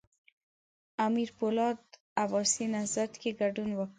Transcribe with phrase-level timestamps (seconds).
[1.07, 1.79] امیر پولاد
[2.23, 3.89] عباسي نهضت کې ګډون وکړ.